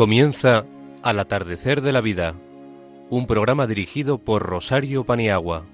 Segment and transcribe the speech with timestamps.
[0.00, 0.64] Comienza
[1.02, 2.34] Al atardecer de la vida,
[3.10, 5.66] un programa dirigido por Rosario Paniagua.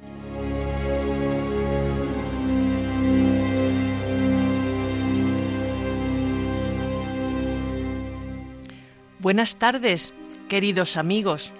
[9.20, 10.12] Buenas tardes,
[10.48, 11.54] queridos amigos.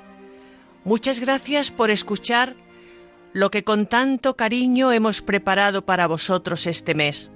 [0.83, 2.57] Muchas gracias por escuchar
[3.33, 7.31] lo que con tanto cariño hemos preparado para vosotros este mes.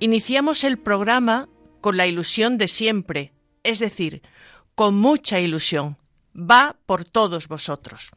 [0.00, 1.50] Iniciamos el programa
[1.82, 3.34] con la ilusión de siempre,
[3.68, 4.22] es decir,
[4.74, 5.98] con mucha ilusión.
[6.34, 8.10] Va por todos vosotros.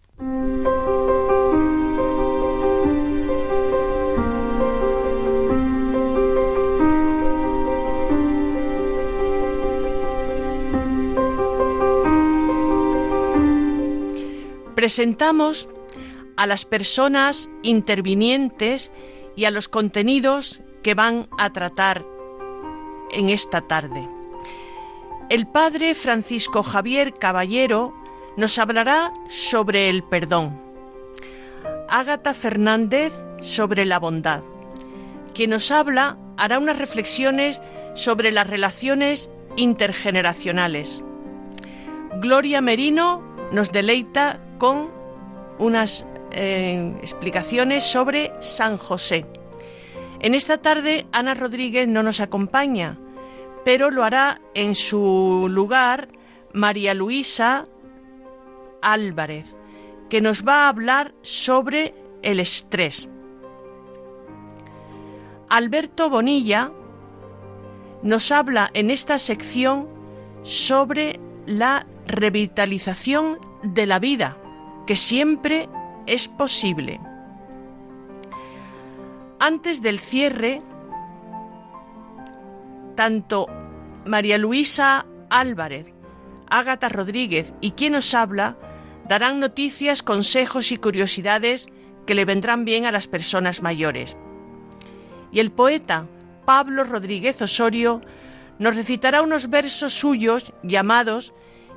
[14.75, 15.67] Presentamos
[16.37, 18.91] a las personas intervinientes
[19.35, 22.05] y a los contenidos que van a tratar
[23.11, 24.20] en esta tarde.
[25.31, 27.93] El padre Francisco Javier Caballero
[28.35, 30.61] nos hablará sobre el perdón.
[31.87, 34.43] Ágata Fernández sobre la bondad.
[35.33, 37.61] Quien nos habla hará unas reflexiones
[37.93, 41.01] sobre las relaciones intergeneracionales.
[42.19, 44.89] Gloria Merino nos deleita con
[45.59, 49.25] unas eh, explicaciones sobre San José.
[50.19, 52.97] En esta tarde Ana Rodríguez no nos acompaña,
[53.63, 56.09] pero lo hará en su lugar
[56.53, 57.67] María Luisa
[58.81, 59.55] Álvarez,
[60.09, 63.07] que nos va a hablar sobre el estrés.
[65.49, 66.71] Alberto Bonilla
[68.03, 69.87] nos habla en esta sección
[70.43, 74.37] sobre la revitalización de la vida,
[74.87, 75.69] que siempre
[76.07, 76.99] es posible.
[79.39, 80.61] Antes del cierre,
[82.95, 83.47] tanto
[84.05, 85.93] María Luisa Álvarez,
[86.49, 88.57] Ágata Rodríguez y quien nos habla
[89.07, 91.67] darán noticias, consejos y curiosidades
[92.05, 94.17] que le vendrán bien a las personas mayores.
[95.31, 96.07] Y el poeta
[96.45, 98.01] Pablo Rodríguez Osorio
[98.59, 101.33] nos recitará unos versos suyos llamados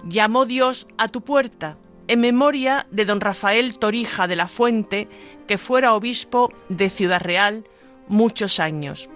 [0.06, 5.08] Llamó Dios a tu puerta, en memoria de don Rafael Torija de la Fuente,
[5.46, 7.64] que fuera obispo de Ciudad Real
[8.06, 9.08] muchos años.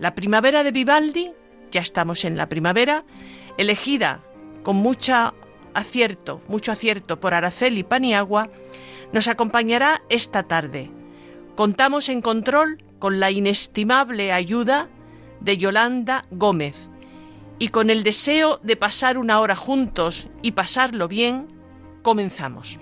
[0.00, 1.30] La primavera de Vivaldi,
[1.70, 3.04] ya estamos en la primavera,
[3.58, 4.20] elegida
[4.62, 5.34] con mucho
[5.74, 8.50] acierto, mucho acierto por Araceli Paniagua,
[9.12, 10.90] nos acompañará esta tarde.
[11.56, 14.88] Contamos en control con la inestimable ayuda
[15.40, 16.90] de Yolanda Gómez
[17.58, 21.48] y con el deseo de pasar una hora juntos y pasarlo bien,
[22.02, 22.78] comenzamos.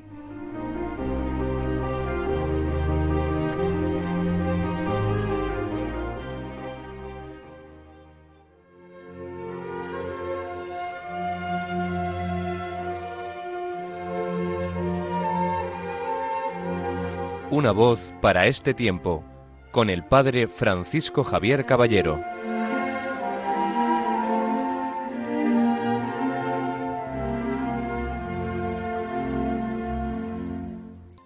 [17.59, 19.25] Una voz para este tiempo,
[19.73, 22.23] con el padre Francisco Javier Caballero.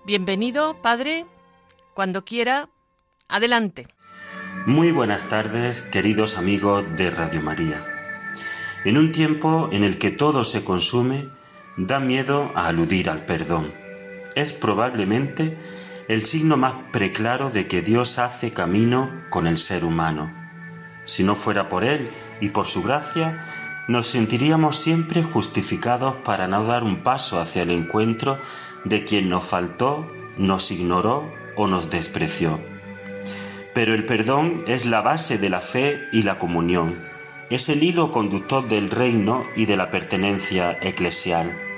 [0.06, 1.26] Bienvenido, padre,
[1.93, 2.70] cuando quiera,
[3.28, 3.88] adelante.
[4.64, 7.84] Muy buenas tardes, queridos amigos de Radio María.
[8.87, 11.28] En un tiempo en el que todo se consume,
[11.76, 13.70] da miedo a aludir al perdón.
[14.34, 15.59] Es probablemente
[16.12, 20.31] el signo más preclaro de que Dios hace camino con el ser humano.
[21.05, 22.09] Si no fuera por Él
[22.41, 23.47] y por su gracia,
[23.89, 28.39] nos sentiríamos siempre justificados para no dar un paso hacia el encuentro
[28.84, 30.06] de quien nos faltó,
[30.37, 32.61] nos ignoró o nos despreció.
[33.75, 37.09] Pero el perdón es la base de la fe y la comunión,
[37.49, 41.72] es el hilo conductor del reino y de la pertenencia eclesial.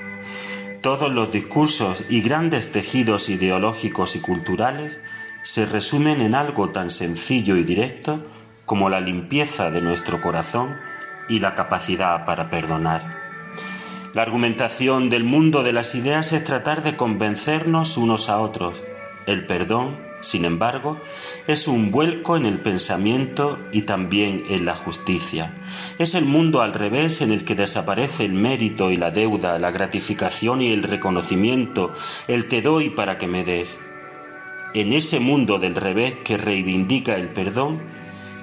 [0.85, 4.99] Todos los discursos y grandes tejidos ideológicos y culturales
[5.41, 8.23] se resumen en algo tan sencillo y directo
[8.65, 10.75] como la limpieza de nuestro corazón
[11.27, 13.01] y la capacidad para perdonar.
[14.13, 18.83] La argumentación del mundo de las ideas es tratar de convencernos unos a otros.
[19.25, 20.97] El perdón, sin embargo,
[21.47, 25.53] es un vuelco en el pensamiento y también en la justicia.
[25.99, 29.71] Es el mundo al revés en el que desaparece el mérito y la deuda, la
[29.71, 31.93] gratificación y el reconocimiento,
[32.27, 33.77] el te doy para que me des.
[34.73, 37.81] En ese mundo del revés que reivindica el perdón,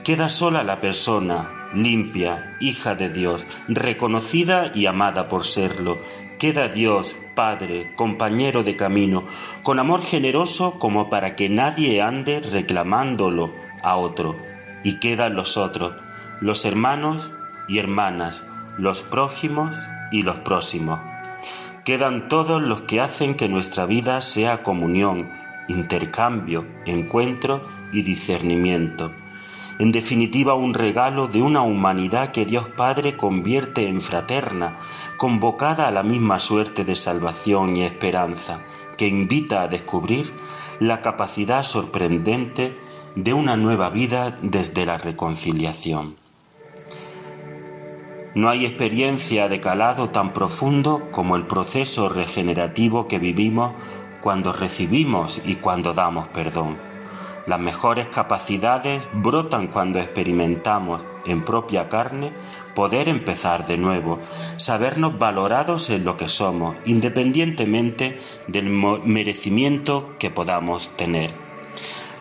[0.05, 5.99] queda sola la persona, limpia, hija de Dios, reconocida y amada por serlo.
[6.43, 9.23] Queda Dios, Padre, compañero de camino,
[9.63, 13.53] con amor generoso como para que nadie ande reclamándolo
[13.85, 14.35] a otro.
[14.83, 15.95] Y quedan los otros,
[16.41, 17.31] los hermanos
[17.69, 18.45] y hermanas,
[18.77, 19.77] los prójimos
[20.11, 20.99] y los próximos.
[21.85, 25.31] Quedan todos los que hacen que nuestra vida sea comunión,
[25.69, 27.63] intercambio, encuentro
[27.93, 29.13] y discernimiento.
[29.79, 34.79] En definitiva, un regalo de una humanidad que Dios Padre convierte en fraterna,
[35.17, 38.61] convocada a la misma suerte de salvación y esperanza,
[38.97, 40.33] que invita a descubrir
[40.79, 42.77] la capacidad sorprendente
[43.17, 46.17] de una nueva vida desde la reconciliación.
[48.35, 53.73] No hay experiencia de calado tan profundo como el proceso regenerativo que vivimos
[54.23, 56.92] cuando recibimos y cuando damos perdón.
[57.47, 62.33] Las mejores capacidades brotan cuando experimentamos en propia carne
[62.75, 64.19] poder empezar de nuevo,
[64.59, 71.33] sabernos valorados en lo que somos, independientemente del merecimiento que podamos tener.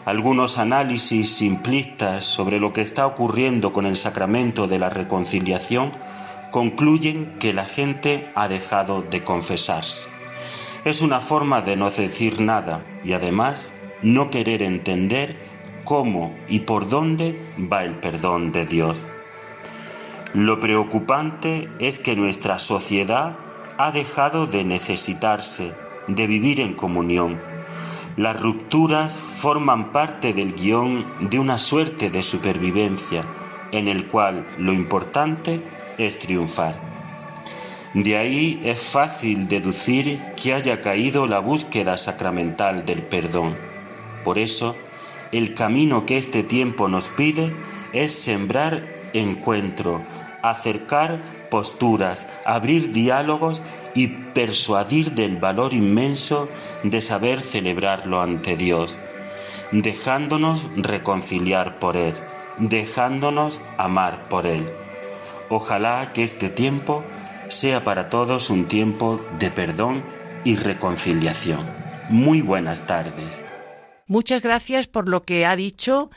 [0.05, 5.91] Algunos análisis simplistas sobre lo que está ocurriendo con el sacramento de la reconciliación
[6.49, 10.09] concluyen que la gente ha dejado de confesarse.
[10.83, 13.69] Es una forma de no decir nada y además
[14.01, 15.35] no querer entender
[15.83, 19.05] cómo y por dónde va el perdón de Dios.
[20.33, 23.35] Lo preocupante es que nuestra sociedad
[23.77, 25.73] ha dejado de necesitarse,
[26.07, 27.39] de vivir en comunión
[28.17, 33.23] las rupturas forman parte del guion de una suerte de supervivencia
[33.71, 35.61] en el cual lo importante
[35.97, 36.75] es triunfar.
[37.93, 43.55] De ahí es fácil deducir que haya caído la búsqueda sacramental del perdón.
[44.23, 44.75] Por eso,
[45.31, 47.53] el camino que este tiempo nos pide
[47.93, 50.01] es sembrar encuentro,
[50.41, 53.61] acercar posturas, abrir diálogos
[53.93, 56.49] y persuadir del valor inmenso
[56.83, 58.97] de saber celebrarlo ante Dios,
[59.71, 62.15] dejándonos reconciliar por Él,
[62.57, 64.65] dejándonos amar por Él.
[65.49, 67.03] Ojalá que este tiempo
[67.49, 70.03] sea para todos un tiempo de perdón
[70.45, 71.59] y reconciliación.
[72.09, 73.41] Muy buenas tardes.
[74.11, 76.11] Muchas gracias por lo que ha dicho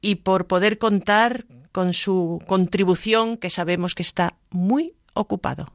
[0.00, 5.68] y por poder contar con su contribución que sabemos que está muy ocupado.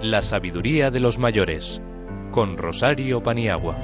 [0.00, 1.82] La sabiduría de los mayores
[2.30, 3.76] con Rosario Paniagua.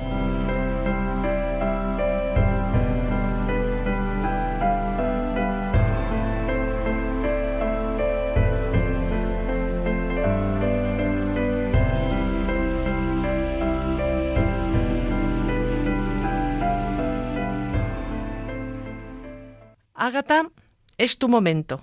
[20.04, 20.50] Ágata,
[20.98, 21.80] es tu momento.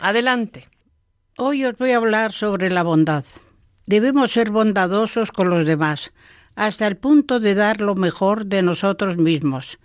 [0.00, 0.68] Adelante.
[1.38, 3.24] Hoy os voy a hablar sobre la bondad.
[3.86, 6.12] Debemos ser bondadosos con los demás,
[6.56, 9.78] hasta el punto de dar lo mejor de nosotros mismos.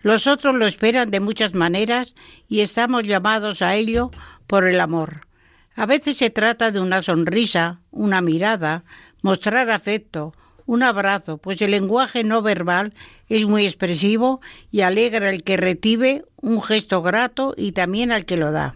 [0.00, 2.16] Los otros lo esperan de muchas maneras
[2.48, 4.10] y estamos llamados a ello
[4.48, 5.28] por el amor.
[5.76, 8.82] A veces se trata de una sonrisa, una mirada,
[9.22, 10.34] mostrar afecto,
[10.72, 12.94] un abrazo, pues el lenguaje no verbal
[13.28, 18.38] es muy expresivo y alegra al que recibe un gesto grato y también al que
[18.38, 18.74] lo da.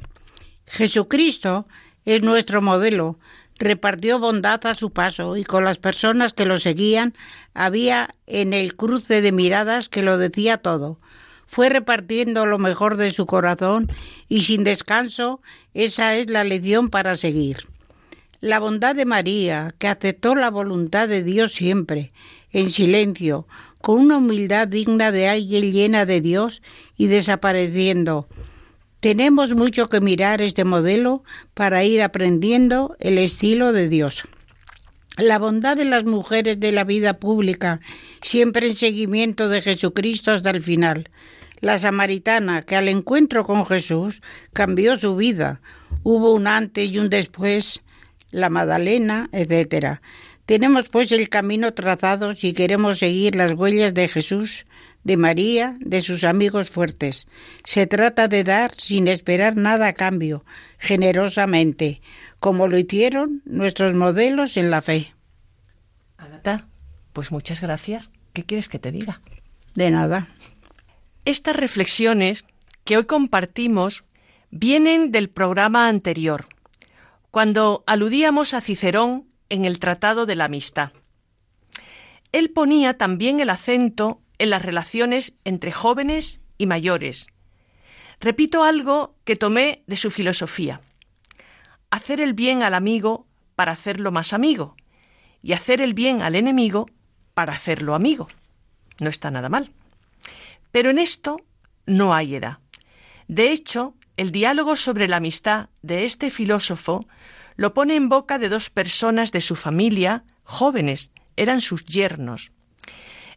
[0.66, 1.66] Jesucristo
[2.04, 3.18] es nuestro modelo,
[3.58, 7.14] repartió bondad a su paso y con las personas que lo seguían
[7.54, 10.98] había en el cruce de miradas que lo decía todo.
[11.46, 13.90] Fue repartiendo lo mejor de su corazón
[14.28, 15.40] y sin descanso
[15.72, 17.66] esa es la lección para seguir.
[18.46, 22.12] La bondad de María, que aceptó la voluntad de Dios siempre,
[22.52, 23.48] en silencio,
[23.80, 26.62] con una humildad digna de alguien llena de Dios
[26.96, 28.28] y desapareciendo.
[29.00, 31.24] Tenemos mucho que mirar este modelo
[31.54, 34.22] para ir aprendiendo el estilo de Dios.
[35.18, 37.80] La bondad de las mujeres de la vida pública,
[38.22, 41.10] siempre en seguimiento de Jesucristo hasta el final.
[41.60, 44.22] La samaritana, que al encuentro con Jesús
[44.52, 45.60] cambió su vida.
[46.04, 47.82] Hubo un antes y un después
[48.30, 50.00] la Magdalena, etc.
[50.46, 54.66] Tenemos pues el camino trazado si queremos seguir las huellas de Jesús,
[55.04, 57.28] de María, de sus amigos fuertes.
[57.64, 60.44] Se trata de dar sin esperar nada a cambio,
[60.78, 62.00] generosamente,
[62.40, 65.14] como lo hicieron nuestros modelos en la fe.
[66.16, 66.66] Agata,
[67.12, 68.10] pues muchas gracias.
[68.32, 69.20] ¿Qué quieres que te diga?
[69.74, 70.28] De nada.
[71.24, 72.44] Estas reflexiones
[72.84, 74.04] que hoy compartimos
[74.50, 76.46] vienen del programa anterior,
[77.36, 80.92] cuando aludíamos a Cicerón en el Tratado de la Amistad.
[82.32, 87.26] Él ponía también el acento en las relaciones entre jóvenes y mayores.
[88.20, 90.80] Repito algo que tomé de su filosofía.
[91.90, 94.74] Hacer el bien al amigo para hacerlo más amigo
[95.42, 96.86] y hacer el bien al enemigo
[97.34, 98.28] para hacerlo amigo.
[98.98, 99.74] No está nada mal.
[100.72, 101.44] Pero en esto
[101.84, 102.60] no hay edad.
[103.28, 107.06] De hecho, el diálogo sobre la amistad de este filósofo
[107.56, 112.52] lo pone en boca de dos personas de su familia, jóvenes, eran sus yernos.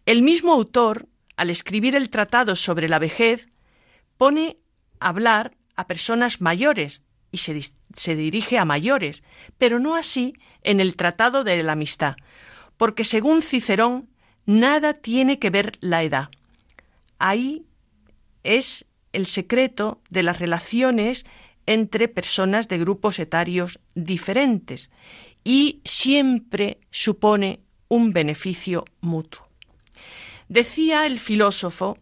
[0.06, 1.08] El mismo autor,
[1.38, 3.50] al escribir el tratado sobre la vejez,
[4.18, 4.58] pone
[5.00, 7.60] a hablar a personas mayores y se,
[7.94, 9.24] se dirige a mayores,
[9.58, 10.34] pero no así
[10.64, 12.16] en el tratado de la amistad,
[12.78, 14.10] porque según Cicerón,
[14.46, 16.30] nada tiene que ver la edad.
[17.18, 17.66] Ahí
[18.44, 21.26] es el secreto de las relaciones
[21.66, 24.90] entre personas de grupos etarios diferentes
[25.44, 29.48] y siempre supone un beneficio mutuo.
[30.48, 31.98] Decía el filósofo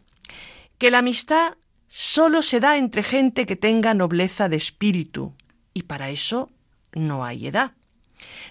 [0.77, 1.55] que la amistad
[1.87, 5.35] sólo se da entre gente que tenga nobleza de espíritu,
[5.73, 6.49] y para eso
[6.93, 7.73] no hay edad.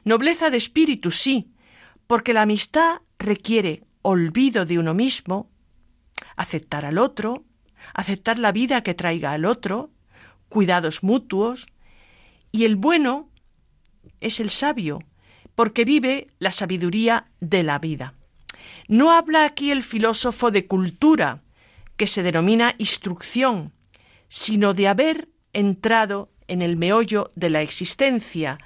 [0.05, 1.53] Nobleza de espíritu sí,
[2.07, 5.51] porque la amistad requiere olvido de uno mismo,
[6.37, 7.45] aceptar al otro,
[7.95, 9.91] aceptar la vida que traiga al otro,
[10.49, 11.67] cuidados mutuos,
[12.53, 13.29] y el bueno
[14.21, 15.01] es el sabio,
[15.55, 18.15] porque vive la sabiduría de la vida.
[18.89, 21.43] No habla aquí el filósofo de cultura,
[21.97, 23.73] que se denomina instrucción,
[24.29, 28.59] sino de haber entrado en el meollo de la existencia,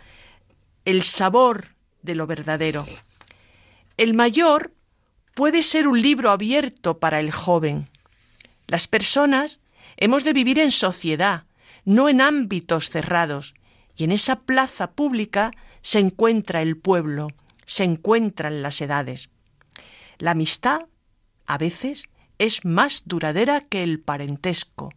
[0.84, 1.68] el sabor
[2.02, 2.86] de lo verdadero.
[3.96, 4.72] El mayor
[5.34, 7.88] puede ser un libro abierto para el joven.
[8.70, 9.60] Las personas
[9.96, 11.42] hemos de vivir en sociedad,
[11.84, 13.56] no en ámbitos cerrados,
[13.96, 15.50] y en esa plaza pública
[15.82, 17.26] se encuentra el pueblo,
[17.66, 19.28] se encuentran las edades.
[20.18, 20.82] La amistad,
[21.46, 22.08] a veces,
[22.38, 24.94] es más duradera que el parentesco,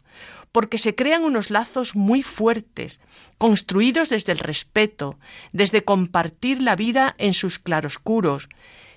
[0.51, 3.01] porque se crean unos lazos muy fuertes,
[3.39, 5.17] construidos desde el respeto,
[5.51, 8.49] desde compartir la vida en sus claroscuros,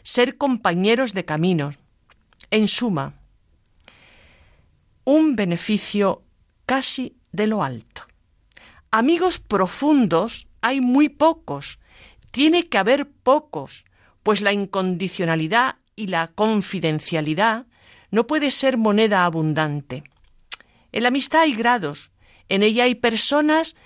[0.03, 1.79] ser compañeros de caminos.
[2.51, 3.15] En suma,
[5.07, 6.25] un beneficio
[6.67, 8.03] casi de lo alto.
[8.91, 11.79] Amigos profundos hay muy pocos,
[12.33, 13.85] tiene que haber pocos,
[14.25, 17.67] pues la incondicionalidad y la confidencialidad
[18.11, 20.03] no puede ser moneda abundante.
[20.91, 22.11] En la amistad hay grados,
[22.49, 23.77] en ella hay personas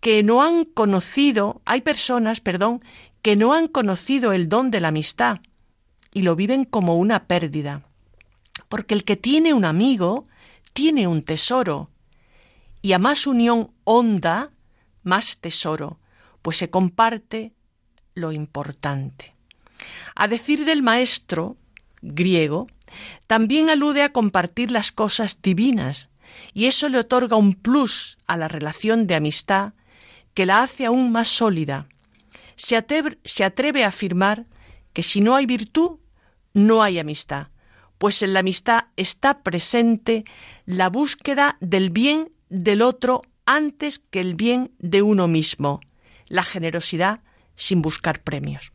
[0.00, 2.82] que no han conocido, hay personas, perdón,
[3.20, 5.40] que no han conocido el don de la amistad
[6.14, 7.82] y lo viven como una pérdida.
[8.68, 10.26] Porque el que tiene un amigo
[10.74, 11.90] tiene un tesoro,
[12.82, 14.50] y a más unión honda,
[15.02, 15.98] más tesoro,
[16.42, 17.54] pues se comparte
[18.14, 19.34] lo importante.
[20.14, 21.56] A decir del maestro
[22.02, 22.66] griego,
[23.26, 26.10] también alude a compartir las cosas divinas,
[26.52, 29.72] y eso le otorga un plus a la relación de amistad
[30.34, 31.86] que la hace aún más sólida.
[32.56, 34.46] Se atreve, se atreve a afirmar
[34.92, 35.98] que si no hay virtud,
[36.52, 37.48] no hay amistad,
[38.04, 40.26] pues en la amistad está presente
[40.66, 45.80] la búsqueda del bien del otro antes que el bien de uno mismo,
[46.26, 47.20] la generosidad
[47.56, 48.74] sin buscar premios.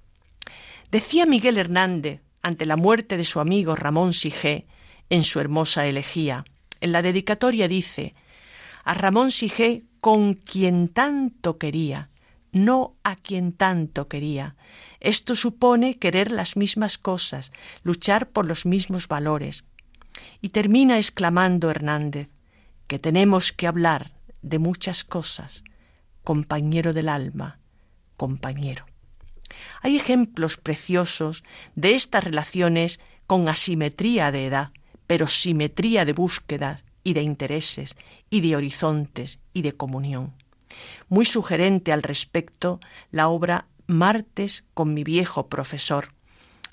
[0.90, 4.66] Decía Miguel Hernández, ante la muerte de su amigo Ramón Sigé,
[5.12, 6.44] en su hermosa elegía,
[6.82, 8.16] en la dedicatoria dice,
[8.84, 12.10] a Ramón Sigé con quien tanto quería,
[12.52, 14.56] no a quien tanto quería.
[15.00, 17.52] Esto supone querer las mismas cosas,
[17.84, 19.64] luchar por los mismos valores.
[20.42, 22.30] Y termina exclamando Hernández,
[22.88, 25.64] que tenemos que hablar de muchas cosas,
[26.24, 27.60] compañero del alma,
[28.18, 28.86] compañero.
[29.82, 31.44] Hay ejemplos preciosos
[31.76, 34.72] de estas relaciones con asimetría de edad,
[35.08, 37.96] pero simetría de búsquedas y de intereses
[38.30, 40.34] y de horizontes y de comunión.
[41.08, 42.80] Muy sugerente al respecto
[43.12, 46.14] la obra Martes con mi viejo profesor,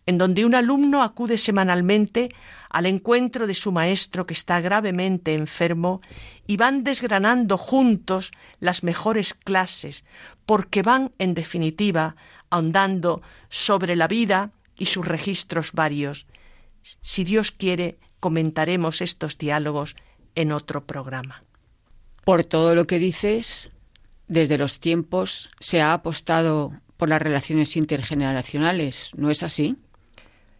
[0.05, 2.29] en donde un alumno acude semanalmente
[2.69, 6.03] al encuentro de su maestro que está gravemente enfermo
[6.47, 10.05] y van desgranando juntos las mejores clases,
[10.45, 12.17] porque van, en definitiva,
[12.51, 16.27] ahondando sobre la vida y sus registros varios.
[17.01, 19.97] Si Dios quiere, comentaremos estos diálogos
[20.35, 21.45] en otro programa.
[22.25, 23.71] Por todo lo que dices,
[24.29, 29.77] desde los tiempos se ha apostado por las relaciones intergeneracionales, ¿no es así?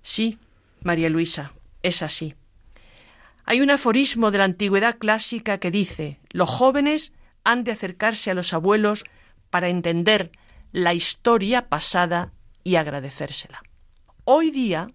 [0.03, 0.39] Sí,
[0.83, 1.53] María Luisa,
[1.83, 2.35] es así.
[3.45, 7.13] Hay un aforismo de la antigüedad clásica que dice, los jóvenes
[7.45, 9.05] han de acercarse a los abuelos
[9.51, 10.33] para entender
[10.73, 12.33] la historia pasada
[12.65, 13.63] y agradecérsela.
[14.25, 14.89] Hoy día,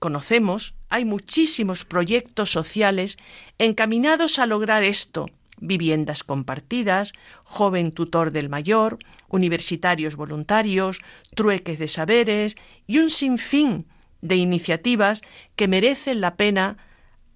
[0.00, 3.16] conocemos, hay muchísimos proyectos sociales
[3.58, 5.26] encaminados a lograr esto,
[5.62, 7.12] viviendas compartidas,
[7.44, 11.00] joven tutor del mayor, universitarios voluntarios,
[11.34, 13.86] trueques de saberes y un sinfín
[14.20, 15.22] de iniciativas
[15.56, 16.76] que merecen la pena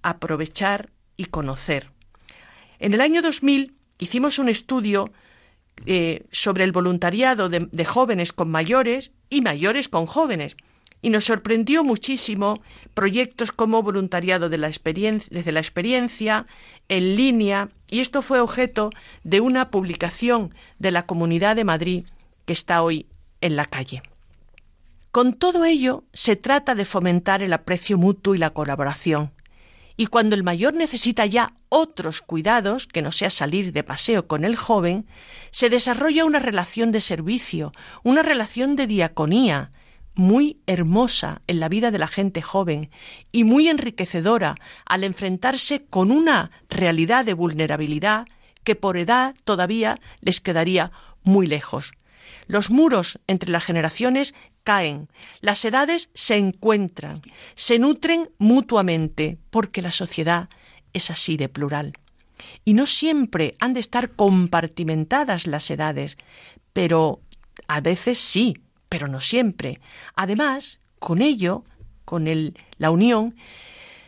[0.03, 1.91] aprovechar y conocer.
[2.79, 5.11] En el año 2000 hicimos un estudio
[5.85, 10.57] eh, sobre el voluntariado de, de jóvenes con mayores y mayores con jóvenes.
[11.01, 12.61] Y nos sorprendió muchísimo
[12.93, 16.47] proyectos como voluntariado de la desde la experiencia,
[16.89, 18.89] en línea, y esto fue objeto
[19.23, 22.05] de una publicación de la Comunidad de Madrid
[22.45, 23.07] que está hoy
[23.41, 24.01] en la calle.
[25.11, 29.31] Con todo ello, se trata de fomentar el aprecio mutuo y la colaboración.
[29.95, 34.45] Y cuando el mayor necesita ya otros cuidados, que no sea salir de paseo con
[34.45, 35.07] el joven,
[35.49, 37.71] se desarrolla una relación de servicio,
[38.03, 39.71] una relación de diaconía,
[40.17, 42.89] muy hermosa en la vida de la gente joven
[43.31, 44.55] y muy enriquecedora
[44.85, 48.25] al enfrentarse con una realidad de vulnerabilidad
[48.63, 50.91] que por edad todavía les quedaría
[51.23, 51.93] muy lejos.
[52.47, 54.33] Los muros entre las generaciones
[54.63, 55.07] caen,
[55.39, 57.21] las edades se encuentran,
[57.55, 60.49] se nutren mutuamente, porque la sociedad
[60.93, 61.93] es así de plural.
[62.65, 66.17] Y no siempre han de estar compartimentadas las edades,
[66.73, 67.21] pero
[67.67, 68.55] a veces sí,
[68.89, 69.79] pero no siempre.
[70.15, 71.63] Además, con ello,
[72.05, 73.35] con el, la unión,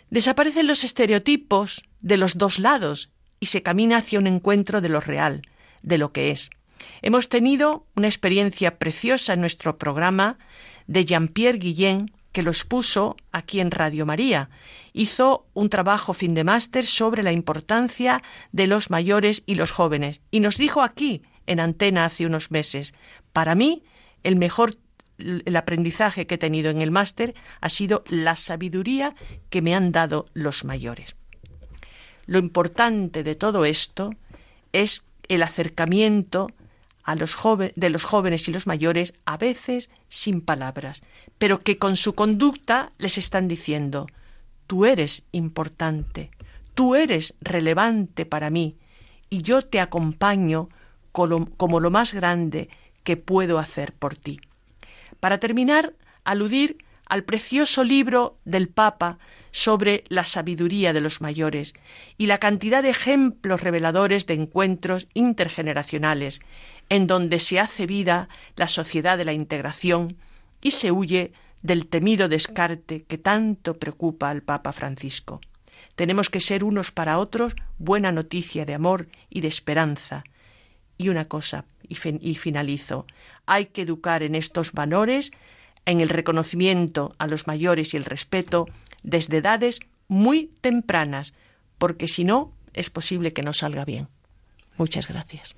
[0.09, 5.00] desaparecen los estereotipos de los dos lados y se camina hacia un encuentro de lo
[5.00, 5.41] real,
[5.81, 6.50] de lo que es.
[7.01, 10.38] Hemos tenido una experiencia preciosa en nuestro programa
[10.88, 14.50] de Jean-Pierre Guillén, que lo expuso aquí en Radio María.
[14.93, 18.21] Hizo un trabajo fin de máster sobre la importancia
[18.51, 22.93] de los mayores y los jóvenes y nos dijo aquí en antena hace unos meses,
[23.33, 23.83] para mí
[24.23, 24.77] el mejor
[25.19, 29.15] el aprendizaje que he tenido en el máster ha sido la sabiduría
[29.49, 31.15] que me han dado los mayores.
[32.25, 34.12] Lo importante de todo esto
[34.71, 36.51] es el acercamiento
[37.03, 37.38] a los
[37.75, 41.01] de los jóvenes y los mayores, a veces sin palabras,
[41.38, 44.08] pero que con su conducta les están diciendo
[44.67, 46.29] tú eres importante,
[46.75, 48.77] tú eres relevante para mí,
[49.29, 50.69] y yo te acompaño
[51.12, 52.69] como lo más grande
[53.03, 54.39] que puedo hacer por ti.
[55.19, 59.17] Para terminar, aludir al precioso libro del Papa
[59.51, 61.73] sobre la sabiduría de los mayores
[62.17, 66.39] y la cantidad de ejemplos reveladores de encuentros intergeneracionales,
[66.89, 70.17] en donde se hace vida la sociedad de la integración
[70.62, 75.41] y se huye del temido descarte que tanto preocupa al Papa Francisco.
[75.95, 80.23] Tenemos que ser unos para otros buena noticia de amor y de esperanza.
[80.99, 81.95] Y una cosa, y,
[82.35, 83.07] finalizo,
[83.45, 85.31] hay que educar en estos valores
[85.85, 88.67] en el reconocimiento a los mayores y el respeto
[89.01, 91.33] desde edades muy tempranas,
[91.77, 94.09] porque si no, es posible que no salga bien.
[94.77, 95.55] Muchas gracias.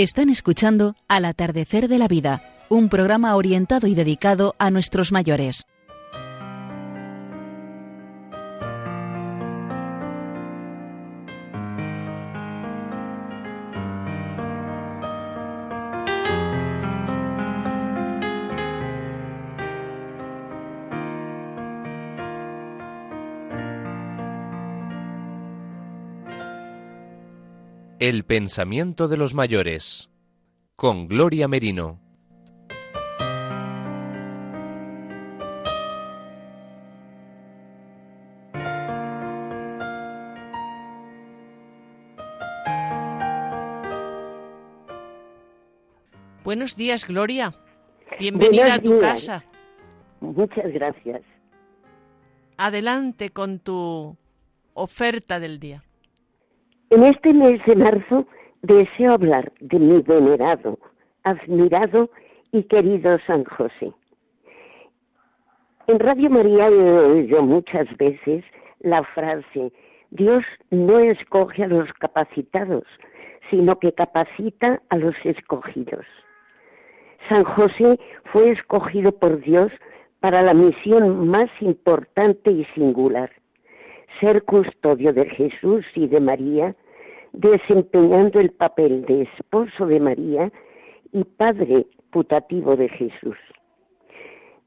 [0.00, 5.66] Están escuchando Al atardecer de la vida, un programa orientado y dedicado a nuestros mayores.
[28.10, 30.10] El pensamiento de los mayores
[30.74, 32.00] con Gloria Merino.
[46.42, 47.54] Buenos días, Gloria.
[48.18, 49.44] Bienvenida a tu casa.
[50.18, 51.22] Muchas gracias.
[52.56, 54.16] Adelante con tu
[54.74, 55.84] oferta del día.
[56.90, 58.26] En este mes de marzo
[58.62, 60.76] deseo hablar de mi venerado,
[61.22, 62.10] admirado
[62.50, 63.92] y querido San José.
[65.86, 68.44] En Radio María he oído muchas veces
[68.80, 69.72] la frase,
[70.10, 72.84] Dios no escoge a los capacitados,
[73.50, 76.04] sino que capacita a los escogidos.
[77.28, 78.00] San José
[78.32, 79.70] fue escogido por Dios
[80.18, 83.30] para la misión más importante y singular,
[84.18, 86.74] ser custodio de Jesús y de María,
[87.32, 90.50] desempeñando el papel de esposo de María
[91.12, 93.36] y padre putativo de Jesús.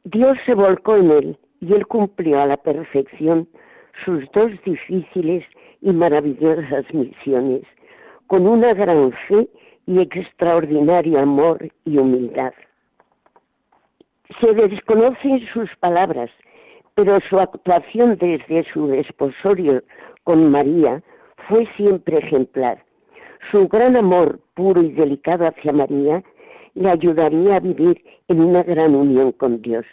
[0.06, 3.48] Dios se volcó en él y él cumplió a la perfección
[4.04, 5.46] sus dos difíciles
[5.82, 7.64] y maravillosas misiones,
[8.28, 9.48] con una gran fe
[9.86, 12.54] y extraordinario amor y humildad.
[14.40, 16.32] Se desconocen sus palabras,
[16.96, 19.84] pero su actuación desde su desposorio
[20.24, 21.02] con María
[21.48, 22.84] fue siempre ejemplar.
[23.52, 26.24] Su gran amor puro y delicado hacia María
[26.76, 29.86] le ayudaría a vivir en una gran unión con Dios.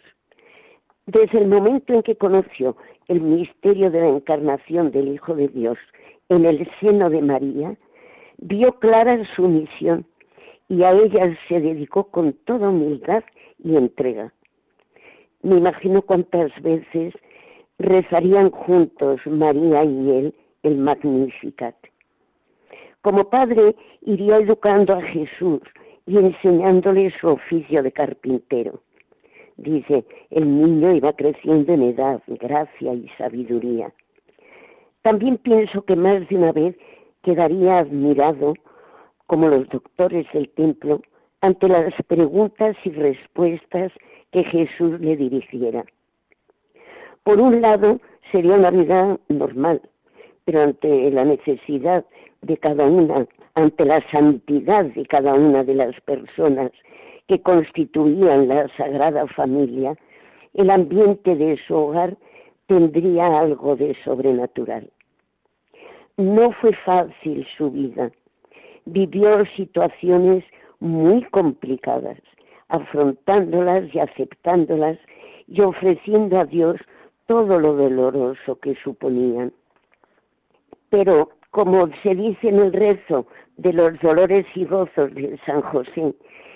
[1.07, 2.77] Desde el momento en que conoció
[3.09, 5.79] el misterio de la encarnación del Hijo de Dios
[6.29, 7.77] en el seno de María,
[8.39, 10.07] vio clara su misión
[10.69, 13.25] y a ella se dedicó con toda humildad
[13.59, 14.33] y entrega.
[15.43, 17.15] Me imagino cuántas veces
[17.79, 21.75] rezarían juntos María y él el Magnificat.
[23.03, 25.63] Como padre iría educando a Jesús
[26.07, 28.81] y enseñándole su oficio de carpintero.
[29.57, 33.93] Dice, el niño iba creciendo en edad, gracia y sabiduría.
[35.03, 36.77] También pienso que más de una vez
[37.23, 38.55] quedaría admirado,
[39.27, 41.01] como los doctores del templo,
[41.41, 43.93] ante las preguntas y respuestas
[44.33, 45.85] que Jesús le dirigiera.
[47.25, 48.01] Por un lado,
[48.33, 49.81] sería una vida normal,
[50.45, 52.05] pero ante la necesidad
[52.43, 56.71] de cada una, ante la santidad de cada una de las personas
[57.29, 59.95] que constituían la Sagrada Familia,
[60.55, 62.17] el ambiente de su hogar
[62.67, 64.91] tendría algo de sobrenatural.
[66.17, 68.11] No fue fácil su vida.
[68.85, 70.45] Vivió situaciones
[70.81, 72.19] muy complicadas,
[72.71, 74.99] afrontándolas y aceptándolas
[75.47, 76.77] y ofreciendo a Dios
[77.27, 79.53] todo lo doloroso que suponían.
[80.89, 86.15] Pero, como se dice en el rezo de los dolores y gozos de San José,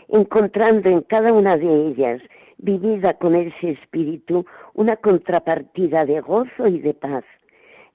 [0.09, 2.23] encontrando en cada una de ellas,
[2.59, 7.25] vivida con ese espíritu, una contrapartida de gozo y de paz,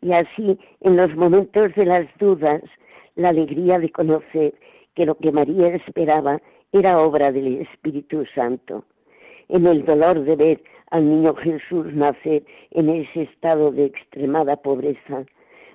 [0.02, 2.62] y así en los momentos de las dudas,
[3.16, 4.54] la alegría de conocer
[4.96, 8.86] que lo que María esperaba era obra del Espíritu Santo.
[9.48, 15.26] En el dolor de ver al niño Jesús nacer en ese estado de extremada pobreza,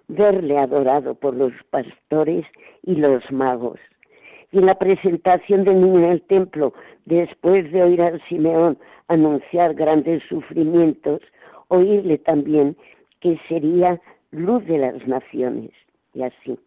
[0.09, 2.45] verle adorado por los pastores
[2.83, 3.79] y los magos.
[4.53, 6.73] Y en la presentación del niño en el templo,
[7.07, 8.79] después de oír al Simeón
[9.09, 11.21] anunciar grandes sufrimientos,
[11.69, 12.77] oírle también
[13.21, 15.71] que sería luz de las naciones,
[16.13, 16.59] y así.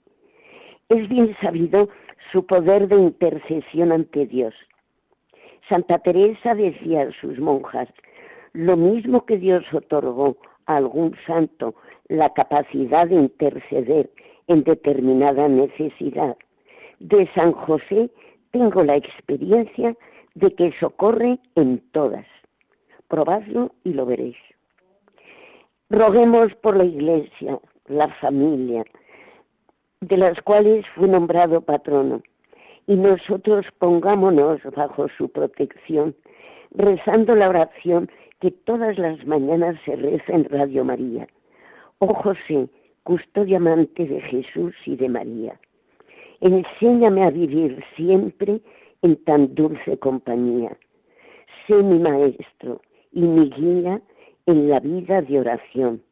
[0.90, 1.90] Es bien sabido
[2.32, 4.54] su poder de intercesión ante Dios.
[5.70, 7.90] Santa Teresa decía a sus monjas,
[8.54, 11.76] lo mismo que Dios otorgó a algún santo
[12.08, 14.10] la capacidad de interceder
[14.48, 16.38] en determinada necesidad.
[17.00, 18.10] De San José
[18.52, 19.96] tengo la experiencia
[20.36, 22.26] de que socorre en todas.
[23.08, 24.38] Probadlo y lo veréis.
[25.90, 28.84] Roguemos por la Iglesia, la familia,
[30.02, 32.22] de las cuales fue nombrado patrono,
[32.86, 36.16] y nosotros pongámonos bajo su protección,
[36.72, 41.28] rezando la oración que todas las mañanas se reza en Radio María.
[42.00, 42.70] Oh José,
[43.04, 45.60] custodio amante de Jesús y de María.
[46.42, 48.62] Enséñame a vivir siempre
[49.02, 50.78] en tan dulce compañía.
[51.66, 52.82] Sé mi maestro
[53.12, 54.00] y mi guía
[54.46, 56.04] en la vida de oración.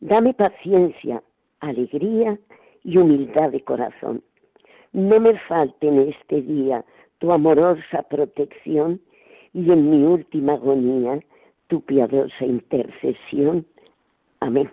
[0.00, 1.22] Dame paciencia,
[1.60, 2.38] alegría
[2.84, 4.22] y humildad de corazón.
[4.92, 6.84] No me falte en este día
[7.18, 9.00] tu amorosa protección
[9.52, 11.20] y en mi última agonía
[11.68, 13.66] tu piadosa intercesión.
[14.40, 14.70] Amén.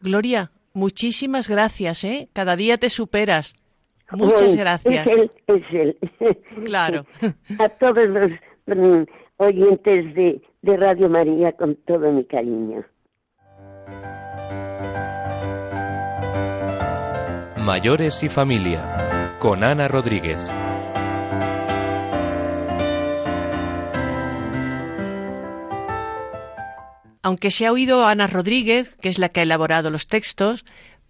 [0.00, 2.28] Gloria, muchísimas gracias, ¿eh?
[2.32, 3.54] Cada día te superas.
[4.12, 5.06] Muchas gracias.
[5.06, 5.98] Es él, es él.
[6.64, 7.06] Claro.
[7.58, 8.30] A todos los
[8.66, 9.04] mm,
[9.38, 12.84] oyentes de, de Radio María con todo mi cariño.
[17.64, 20.38] Mayores y familia, con Ana Rodríguez.
[27.22, 30.66] Aunque se ha oído a Ana Rodríguez, que es la que ha elaborado los textos,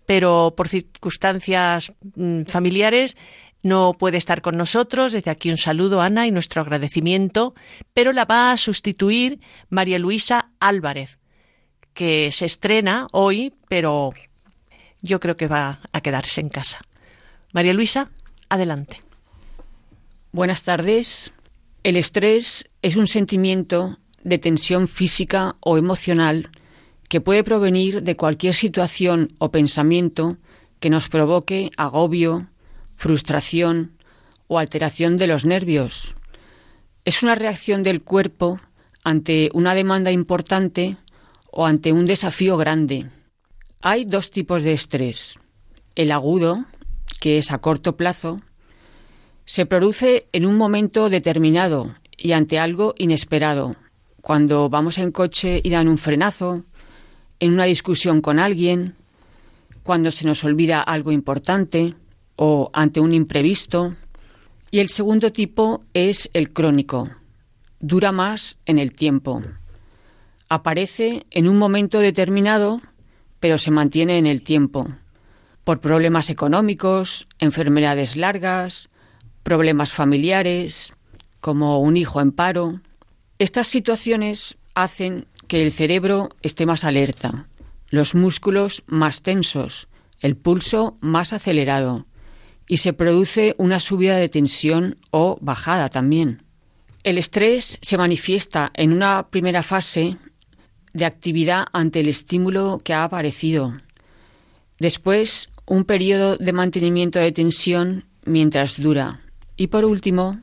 [0.07, 3.17] pero por circunstancias mm, familiares
[3.65, 5.13] no puede estar con nosotros.
[5.13, 7.55] Desde aquí un saludo, Ana, y nuestro agradecimiento,
[7.95, 9.41] pero la va a sustituir
[9.71, 11.19] María Luisa Álvarez,
[11.95, 14.13] que se estrena hoy, pero
[15.05, 16.81] yo creo que va a quedarse en casa.
[17.53, 18.11] María Luisa,
[18.49, 19.03] adelante.
[20.33, 21.33] Buenas tardes.
[21.83, 26.51] El estrés es un sentimiento de tensión física o emocional
[27.11, 30.39] que puede provenir de cualquier situación o pensamiento
[30.81, 32.49] que nos provoque agobio,
[32.97, 33.99] frustración
[34.49, 36.15] o alteración de los nervios.
[37.05, 38.59] Es una reacción del cuerpo
[39.05, 40.97] ante una demanda importante
[41.51, 43.07] o ante un desafío grande.
[43.87, 45.39] Hay dos tipos de estrés.
[45.95, 46.65] El agudo,
[47.21, 48.41] que es a corto plazo,
[49.45, 53.73] se produce en un momento determinado y ante algo inesperado,
[54.23, 56.65] cuando vamos en coche y dan un frenazo,
[57.41, 58.95] en una discusión con alguien,
[59.83, 61.93] cuando se nos olvida algo importante
[62.37, 63.95] o ante un imprevisto.
[64.71, 67.11] Y el segundo tipo es el crónico.
[67.81, 69.43] Dura más en el tiempo.
[70.49, 72.81] Aparece en un momento determinado,
[73.45, 74.89] pero se mantiene en el tiempo.
[75.65, 78.89] Por problemas económicos, enfermedades largas,
[79.43, 80.95] problemas familiares,
[81.43, 82.81] como un hijo en paro.
[83.39, 87.47] Estas situaciones hacen que el cerebro esté más alerta,
[87.91, 89.89] los músculos más tensos,
[90.21, 92.07] el pulso más acelerado
[92.67, 96.45] y se produce una subida de tensión o bajada también.
[97.03, 100.17] El estrés se manifiesta en una primera fase
[100.95, 103.75] de actividad ante el estímulo que ha aparecido.
[104.79, 109.21] Después, un periodo de mantenimiento de tensión mientras dura.
[109.57, 110.41] Y por último,